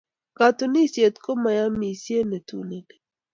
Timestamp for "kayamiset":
1.43-2.25